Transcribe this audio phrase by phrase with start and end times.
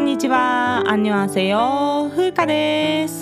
[0.00, 0.82] こんにちは。
[0.86, 3.20] アンニョンセヨ風花です。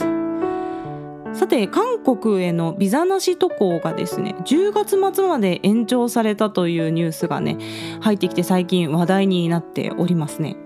[1.37, 7.59] さて韓国へのビザなし渡航がですね10月末まで延長されたというニュースがね
[8.01, 10.57] 入ってきて最近話題になっておりますね。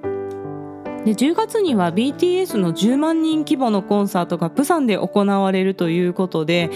[1.05, 6.71] で10月には BTS の10万人規模のコンサートがプサンで行われるということで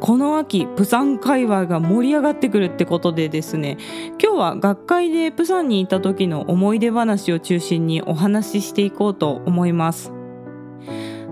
[0.00, 3.78] この秋プサン界隈が盛り上がってくるってことでですね
[4.20, 10.17] 今日は学会でプサンに行った時の思い出話を中心にお話ししていこうと思います。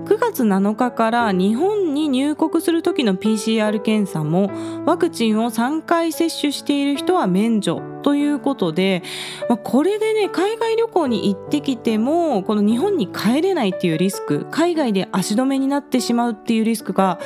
[0.06, 4.52] 9月7日から日本に入国する時の PCR 検査も
[4.86, 9.02] ワクチンを3回接種している人は免除ということで、
[9.48, 17.18] まあ、これでね海外旅行に行ってきてもこの日本に帰れないっていうリスク海外で足止めになってしまうっていうリスクが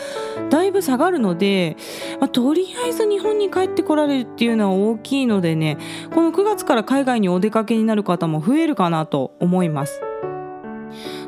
[0.49, 1.77] だいぶ下がるので、
[2.19, 5.77] まあ、とりあえず日本に帰ってこられるっていうのは大きいのでね
[6.15, 10.01] この9月から海外にお出かけになる方も増えるかなと思います。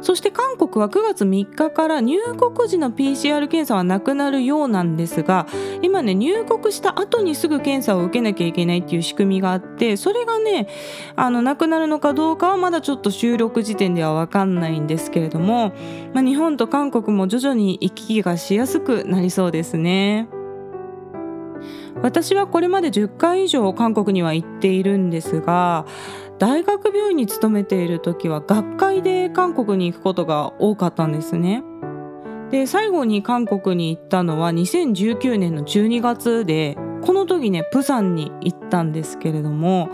[0.00, 5.46] そして韓国は9月3日から入国時の PCR 検査はなくなるようなんですが
[5.82, 10.68] 今ね入国した後にすぐ検査を受けなきゃいけないっていう仕組みがあってそれがね
[11.16, 15.72] あのなくなるのかどうかはまだちょっと収録時点では分かんないんですけれども、
[16.14, 20.28] まあ、日本と韓国も徐々に行き来がしやすくなりそうですね。
[22.02, 25.86] 私はこれまで10回以上韓国には行っているんですが
[26.38, 31.62] 大学病院に勤めている時は学会で韓国に行くことが多かったんですね。
[32.50, 39.88] で最後に韓国に行ったのは2019年の12月でこの時ねプサンに行ったんですけれども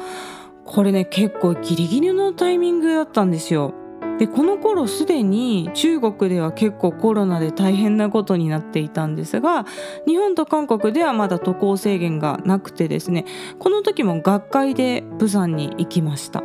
[0.64, 3.74] これね結構ギリギリのタイミングだったんですよ。
[4.18, 9.64] でこの頃すでに中国では結構コロナで大変なことになっていたんですが
[10.06, 13.24] 日本と韓国ではまだ渡航制限がなくてですね
[13.58, 16.42] この時も学会で釜山に行きました。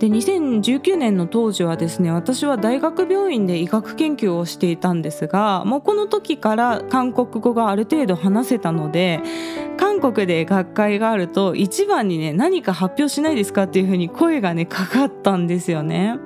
[0.00, 9.20] で2019年の当時はですね私は大学病院で医学研究をしていたんですがもうこの時から韓国語がある程度話せたので
[9.76, 16.18] 韓国で学会があると一番にね何か発表しないですかっていうふうに声がねかかったんですよね。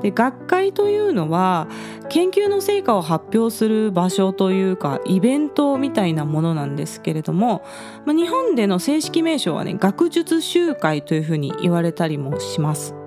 [0.00, 1.68] で学会というのは
[2.12, 7.64] 研究の成果を発表する場所というかイベントみたいなものなんですけれども、
[8.04, 13.01] まあ、日本での正式名称はね学術集会というふうに言われたりもします。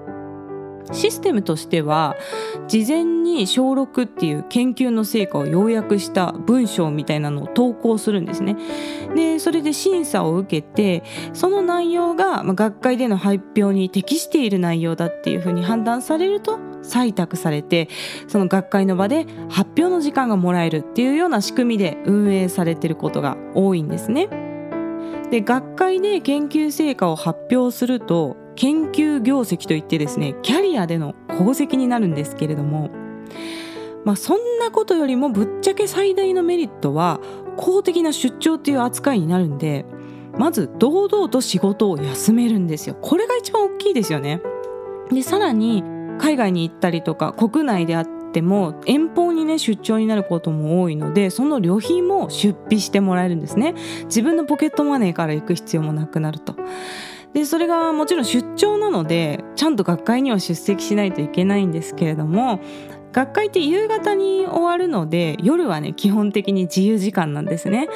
[0.91, 2.15] システムとしては
[2.67, 8.57] 事前に小6っていう研究の成果を要約した文章みたいなのを投稿するんですね。
[9.15, 11.03] でそれで審査を受けて
[11.33, 17.89] その内容が学会での発表に適している内容だっていうふうに判断されると採択されて
[18.27, 24.29] その学会の場で発表の時間がもらえるっていうような仕組みで運営されてることが多いんですね。
[25.31, 32.89] で学会で研究成果を発表すると研究業績といってですねキャリアでの功績になるんですけれども、
[34.03, 37.19] まあ、そんなことよりもぶっちゃけ最大のメリットは
[37.57, 39.85] 公的な出張っていう扱いになるんで
[40.37, 42.95] まず堂々と仕事を休めるんですよ。
[42.95, 44.41] これが一番大きいですよね。
[45.09, 45.83] でさらに
[46.19, 53.75] 海外に行ったりとか国内であっても遠方にね出張になることも多いのでその旅費も出費してもらえるんですね。
[54.05, 56.55] 自分のポケットマネーから行く必要もなくなると。
[57.35, 62.61] でそれがもちろん出張なのでちゃんと学会には出席しないといけないんですけれども
[63.11, 67.89] 学会って夕方に終わるので夜はね基本的に自由時間なんですね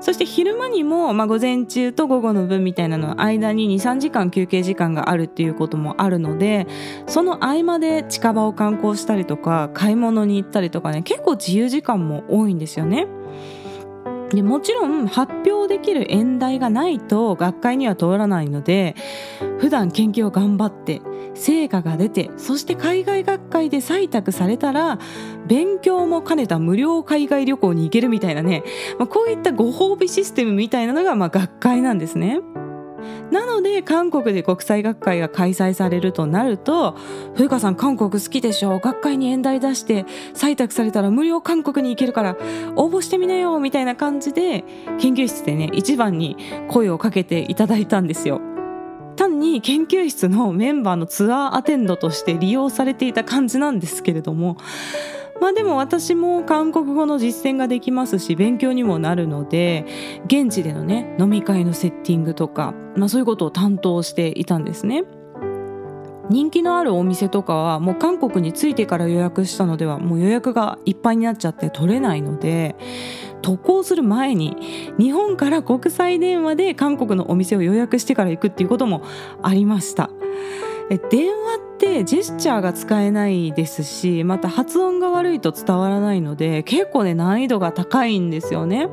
[0.00, 6.68] そして昼間にも、まあ、午前中と午後の分みたいなの間に23時間休憩時間があるっていうこともあるので
[7.08, 13.08] その合間で近場を観光したりとか買い物に行ったりとかね結構自由時間も多いんですよね。
[14.34, 18.94] でもちろん発表できる演題がないと学会には通らないので
[19.58, 21.02] 普段研究を頑張って
[21.34, 24.98] 成果が出てそして海外学会で採択されたら
[25.46, 28.62] 勉強も兼ねた無料海外旅行に行けるみたいなね、
[28.98, 32.40] まあ、こういったご褒美システムみたいなのがまあ学会なんですね。
[33.30, 36.96] なので韓国で国際学会が開催されるとなると
[37.34, 40.04] 冬川さん韓国好きでしょ学会に演題出して
[40.34, 42.36] 採択されたら無料韓国に行けるから
[42.76, 44.64] 応募してみなよみたいな感じで
[44.98, 46.36] 研究室でね一番に
[46.68, 48.40] 声をかけていただいたんですよ。
[49.14, 54.56] 単に研究室のメンバーのツアーアテンドとして利用されていた感じなんですけれども
[55.40, 59.84] まあでも私も韓国語の実践ができますし勉強にもなるので
[60.26, 65.04] 現地でのね飲み会のセッティングとか、まあ、そういうことを担当していたんですね。
[66.30, 72.76] 人気のあるお店とかはもう韓国に着いてから予約したのではもう予約がいっぱいになっちゃって取れないので
[73.42, 74.56] 渡航する前に
[74.98, 79.02] 日本から国際電話で韓国のお店を予約してから行くっていうことも
[79.42, 80.08] ありました。
[80.90, 81.58] え電話
[81.94, 88.88] ってジェスチャーが使えないですしまた発音が悪いと伝わらないので結構ね難易度が高いんですよね。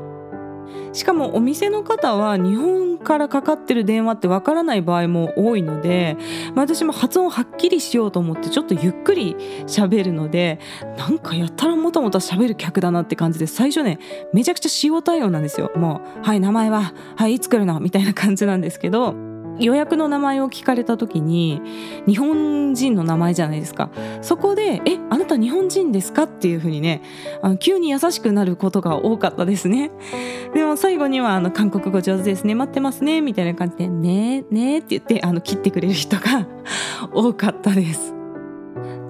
[0.94, 6.18] しかもお店の方は日本からかかってる電話ってわからない場合も多いので、
[6.54, 9.36] まあ、私も発音はっきりしようと思ってちょっとゆっくり
[9.68, 10.60] 喋るので
[10.98, 14.00] なんかやったらもたもた喋る客だなって感じで最初ね
[14.34, 19.16] めちゃくちゃ塩対応なんですよもう「はい名前ははいいつ来るの?」みたいな感じなんですけど
[19.62, 21.62] 予約の名前を聞かれた時に
[22.08, 23.90] 日本人の名前じゃないですか
[24.22, 27.02] そこで「えあなた日本人ですか?」っていう風にね
[27.42, 29.92] あの急に優しくなることが多かったですね
[30.54, 36.48] でも最後にはあの「韓国語上手ですね待ってますね」みたいな感じで「ねえねえ」って言ってあの切ってくれる人が
[37.14, 38.14] 多かったです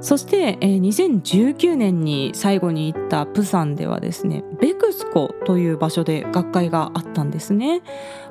[0.02, 7.82] そして、えー、2019年に最後に行ったプサンではですねベクスコという場所で学会があったんですね。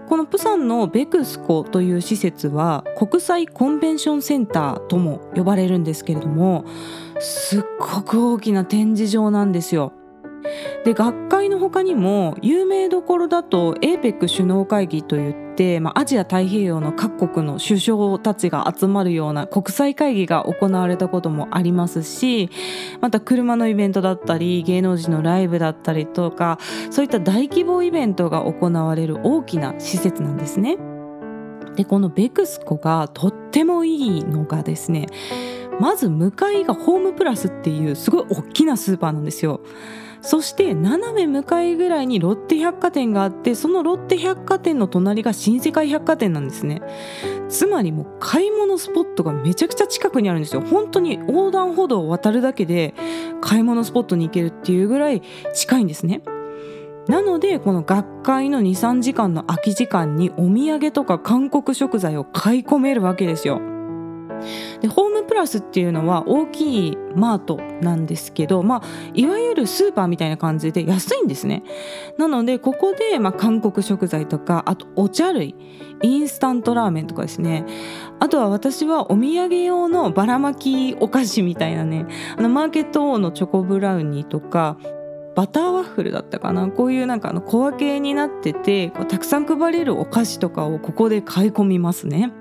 [0.08, 6.64] このプサンのベクスコという施設は国際コンベンションセンターとも呼ばれるんですけれども
[7.20, 9.92] すっごく大きな展示場なんですよ。
[10.84, 22.48] で学会の他にも有名どころだと APEC 首脳会議といってて、まあ、アジア太平洋の各国の首相たちが集まるような国際会議が行われたこともありますし
[23.02, 26.58] また車のイベントだったり芸能人のライブだったりとか
[26.90, 30.78] そういった大規模イベントが行われる大きな施設なんですね。
[31.76, 35.06] でこのベクスコがとってもいいのがですね
[35.78, 39.60] まず向かいがホームプラスっていうすごい大きなスーパーなんですよ。
[40.22, 46.82] そして斜め向かいぐらいにロッテ百貨店があってそのロッテ百貨店の隣が新世界百貨店なんですね。
[47.48, 50.62] つまりもう買い物スポットがめちゃくちゃ近くにあるんですよ。
[50.62, 52.94] 本当に横断歩道を渡るだけで
[53.40, 55.22] 買い物スポットに行けるっていうぐらい
[55.54, 56.22] 近いんですね。
[57.08, 63.69] なのでこの学会の23時間の空き時間にお土産とか韓国食材を買い込めるわけですよ。
[64.80, 68.82] でホームプラスっていうのは大きいマートなんですけど、まあ、
[69.14, 71.62] いわゆるスーパーみたいな感じで安いんですね。
[72.18, 75.54] なのでここで、まあ、韓国食材とかあとお茶類
[76.02, 77.64] インスタントラーメンとかですね。
[78.18, 84.76] あとは私はお土産用のばらまきお菓子みたいなねあのマーケットのチョコブラウニーとか
[85.36, 86.68] バターワッフルだったかな。
[86.68, 92.32] こういうなんかあの小分けになっててこうたくさん配れるお菓子とかをここで買い込みますね。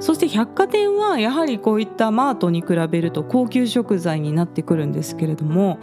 [0.00, 5.78] そして百貨店はやはりこういったマートに比べると高級食材になってくるんですけれども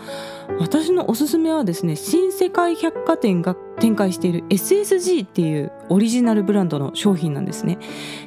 [0.59, 7.77] 私のおすすめはですね新世界百貨店が展開している SSG っていうオリジナルブランドの商品なんですね。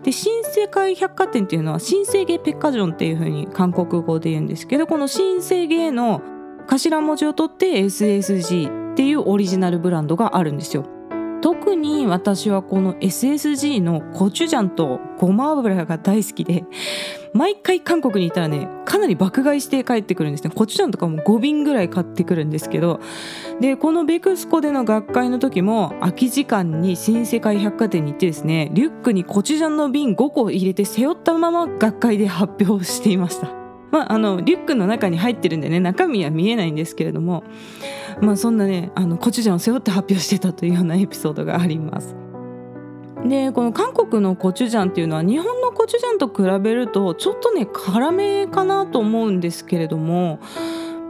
[0.02, 6.20] で新世界百貨店っていうのは新生芸ペッカジョンっていう風に韓国語で言うんですけどこの新生芸の
[6.66, 10.97] 頭文字を取って SSG っていうオリジナルブランドがあるんですよ。
[11.40, 16.64] 特に私はこの SSG のコチュジャンとごま油が大好きで
[17.32, 20.50] 毎回韓国にいたらねかなり爆買いして帰ってくるんですね。
[20.54, 23.00] コチュジャンとかも5瓶ぐらい買ってくるんですけど
[23.60, 33.67] でこのベクスコでの学会の時も空き時間に新世界百貨店に行ってですねリュックにコチュジャンの瓶5個入れて背負ったまま学会で発表していました。
[33.90, 37.44] まあ、あのリュックの中に入ってるんでね中身は見えないんですけれども
[38.20, 42.16] まあ、そんなねあのコチュジャンを背負って発表してたというようなエピソードがあります。
[43.26, 50.38] でこの韓国のコチュジャンっていうのは日本のコチュジャンと比べるとちょっとね辛めかなと思うんですけれども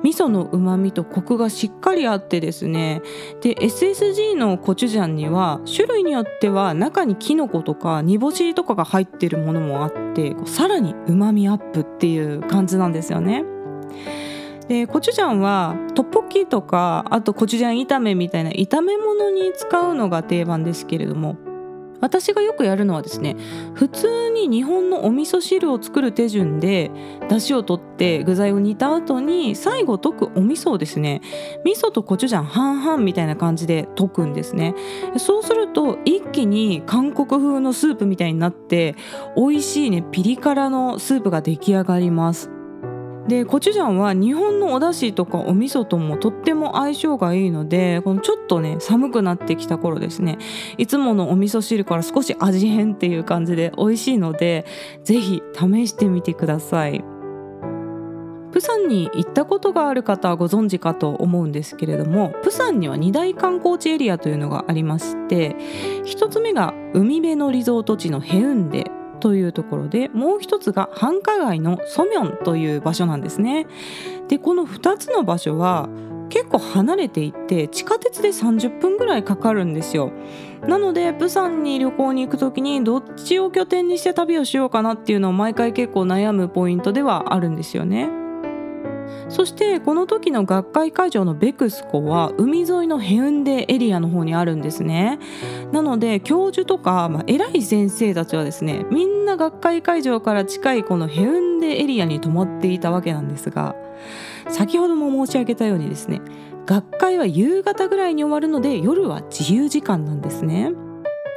[0.03, 3.03] 味噌のうまみとコクがしっかりあってですね
[3.41, 13.45] で SSG のコチュジャンには種類によっては中にキノコとか煮干しとかが入ってるものもあってさらにうまみアップっていう感じなんですよね。
[14.69, 21.39] でコチュジャンはトッポッキとかあとコチュジャン炒めみたいな炒め物に使うのが定番ですけれども
[22.01, 23.37] 私がよくやるのはですね
[23.75, 26.91] 普通に日本のお味噌汁を作る手順で
[27.29, 31.21] 出汁を取って具材を煮た後に最後溶くお味噌をですね
[31.65, 34.75] 味噌とコチュジャン半々みたいな感じで溶くんですね。
[35.17, 38.95] そうすると一気に韓国風のスープみたいになって
[39.37, 42.58] 美味しいねピリ辛のスープが出来上がります。
[43.29, 50.39] でコチュジャンは日本のお出汁とかお味噌ともとっても相性がいいのでこのちょっとね寒くなってきた頃ですね
[50.79, 54.65] いつものお味噌汁から少し味変っていう感じで美味しいので
[55.05, 57.05] 是非試してみてください。
[58.51, 65.55] プサンに行ったことがある方はご存知かと思うんですけれどもプサンには2大観光地エリアというのがありまして
[66.05, 73.67] 1つ目が海辺のリゾート地のヘウンデというところでもう一つが繁華街のソミョンという場所なんですね。
[74.29, 75.89] でこの2つの場所は
[76.29, 80.13] 結構離れていて地下鉄で30分ぐらいかかるんですよ。
[80.67, 88.18] なのでプサンに旅行に行く時にどっちを拠点にして旅をしようかなっていうのを毎回結構悩むポイントではあるんですよね。
[89.29, 95.19] そしてこの時の学会会場のベクスコは海沿いのヘウンデエリアの方にあるんですね。
[95.73, 103.77] なので教授とか、まあ、偉い先生たちはですねみんな学会会場から近いこのヘウンデエリアに泊まっていたわけなんですが
[104.49, 106.23] 先ほども申し上げたようにですね
[106.65, 110.73] 学会は夕方ぐらいに終わるので夜は自由時間なんですね。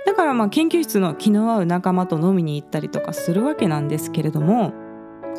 [0.06, 4.74] だからまあ研究室の気の合う仲間と飲みに行ったりとかするわけなんですけれども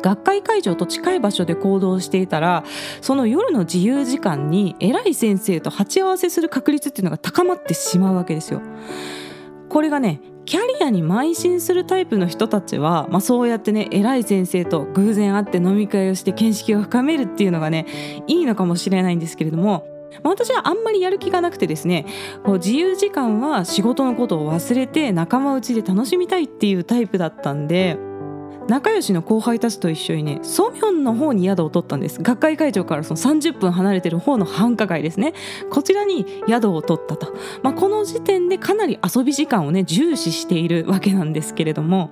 [0.01, 2.63] 学会会場と近い場所で行動していたら
[3.01, 8.61] その夜の自由時間に偉い先生と鉢合わせする確率っていうのが高まってしまうわけですよ。
[9.69, 17.85] これがねキャリアに邁進するタイプの人たちは、まあ、そうやってね偉い先生と偶然会って飲み会をして見識を深めるっていうのがね
[18.27, 19.87] いいのかもしれないんですけれども
[20.21, 22.05] 私はあんまりやる気がなくてですね
[22.43, 27.97] こう自由時間は仕事のことを忘れて仲間内で楽しみたいっていうタイプだったんで
[28.67, 32.21] 仲良しの後輩たちと一緒にねソミョンの方に宿を取ったんです。
[32.21, 35.33] 学会会場からその30分離れてる方の繁華街ですね。
[35.69, 42.09] こちらに宿を取ったと、まあ、この時点でかなり遊び時間をね重視しているわけなんですけれども。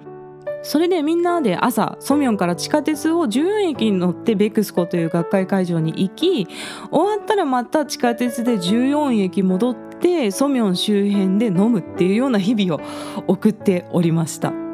[0.63, 6.48] それでみんなで朝ソミョンから地下鉄を14駅に乗ってベクスコという学会会場に行き
[6.91, 12.86] 終わったらまた地下鉄で14駅戻ってソミョン周辺で飲むっていうような日々を
[13.25, 14.70] 送っておりました。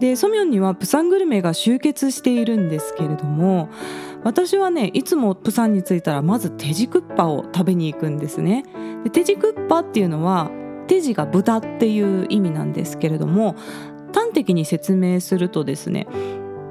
[0.00, 3.70] でソミョンにはプサングルメが集結しているんですけれども
[4.24, 8.64] 私はねいつもプサンに着いたらまずテジクッパを食べに行くんですね。
[9.04, 10.50] でテジクッパっていうのは
[10.86, 13.56] テジが豚っていう意味なんですけれども
[14.12, 16.06] 端的に説明するとですね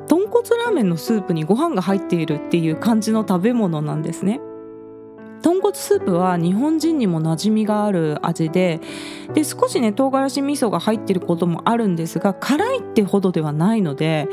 [0.07, 4.39] 豚骨ラーメンのスープにご飯が入っているっていう感じの食べ物なんですね。
[5.45, 8.79] 豚骨スープは日本人にも馴染みがある味で
[9.35, 14.27] で少しね唐辛子味噌が入ってることもあるんですが辛いってほどではないので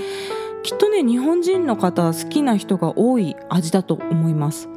[0.63, 4.71] きっとね日本人の方好きな人が多い味だと思います。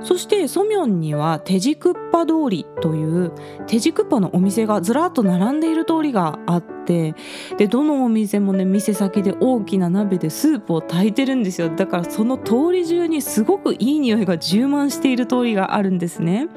[0.00, 3.32] そしてソミョンにはテジクッパ通りという
[3.66, 7.14] テジクッパのお店がずらっと並んでいる通りがあって
[7.56, 16.48] でどのお店もね店先で大きな鍋でスープを炊いてるんですよだからその通り中にすごくいい匂いが充満している通りがあるんですね。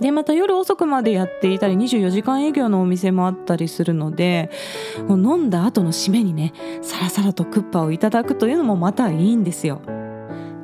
[0.00, 4.50] でまた夜遅くまでやっていたり24時間営業のお店もあったりするので
[5.08, 6.52] 飲んだ後の締めにね
[6.82, 9.80] さらさらとクッパをいただくというのもまたいいんですよ。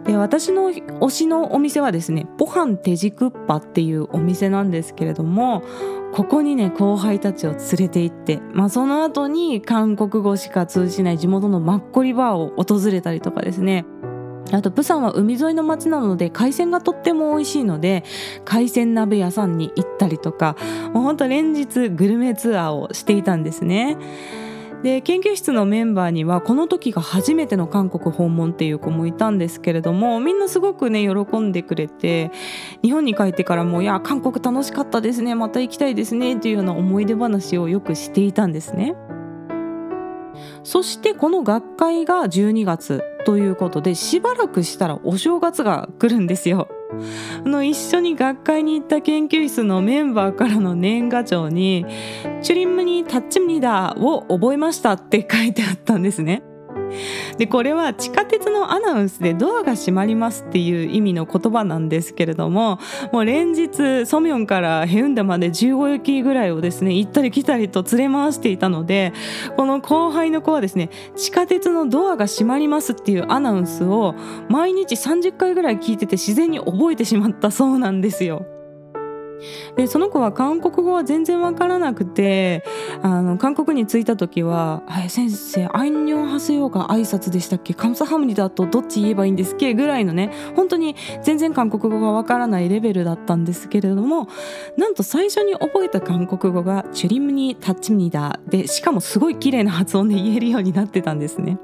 [0.09, 5.63] で私の推しのお店はですねポハンテジクッパっていうお店なんですけれども
[6.15, 13.85] ここにね後輩たちを連れて行って、まあ、その後に韓国語しか通じない地元のマッコリバーを訪れたりとかですね
[14.51, 18.03] あとプサンは海沿いの町なので海鮮がとっても美味しいので
[18.47, 20.57] 海鮮鍋屋さんに行ったりとか
[20.95, 23.99] もうほんと連日グルメツアーをしていたんですね。
[24.83, 32.31] で研究室のメンバーにはこの時が初めての韓国訪問っていう子もいたんですけれどもみんなすごくね喜んでくれて
[32.83, 38.95] 日本に帰ってからも「いや韓国楽しかったですねまた行きたいですね」っていうような思い出話をよくしていたんですね。
[40.63, 46.69] そしてこの学会が12月ということでしばらくしたらお正月が来るんですよ。
[47.45, 51.85] の一緒に学会に行った研究室のメンバーからの年賀状に
[52.43, 56.43] 「チュリンムにタッチミダーを覚えました」って書いてあったんですね。
[57.37, 62.79] でこれは地下鉄のアナウンスでドアが閉まりますっていう意味の言葉なんですけれども
[63.13, 69.13] もう連日ソミョンからヘウンダまで15駅ぐらいをですね行ったり来たりと連れ回していたので
[69.57, 74.15] この後輩の子はですね地下鉄のドアが閉まりますっていうアナウンスを
[74.49, 78.58] 毎日30回ぐらい聞いてて自然に覚えてしまったそうなんですよ。
[79.77, 82.65] でその子は韓国語は全然わからなくて
[83.03, 87.75] あの韓国に着いた時は「はい、先生アイニョンハセヨが挨拶でしたっけ？
[87.75, 94.29] カムサハムニだとどっち言えばいいんですっけ?」ぐらいのね本当に全然韓国語がわからないレベルだったんですけれども
[94.77, 101.59] なんと最初に覚えた韓国語が「チュリムニタッチミニダ」でしかもすごい綺麗な発音で言えるようになってたんですね。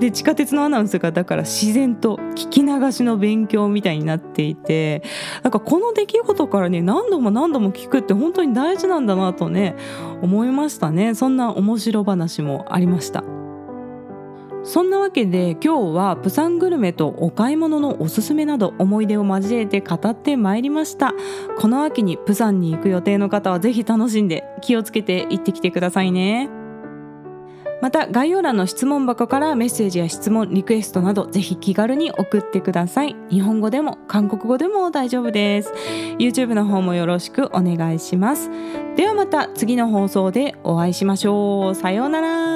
[0.00, 5.02] で地下鉄のアナウンスがだから自然と聞き流しの勉強みたいになっていて
[5.42, 9.76] なんかこの出来事からね何度も何度も聞くって本当に大事なんだなとね
[10.22, 11.14] 思いましたね。
[11.14, 13.22] そんな面白話もありました。
[14.62, 21.14] そんなわけで今日はプサングルメとお買い物のおすすめなど思い出を交えて語ってまいりました。
[21.58, 26.59] この秋にプサンに行く予定の方はぜひ楽しんで気をつけて行ってきてくださいね。
[27.80, 33.16] また概要欄の質問箱からメッセージや質問リクエストなどぜひ気軽に送ってください。
[33.30, 35.72] 日本語でも韓国語でも大丈夫です。
[36.18, 38.50] YouTube の方もよろしくお願いします。
[38.96, 41.74] ではまた次の放送でお会いしましょう。
[41.74, 42.49] さようなら。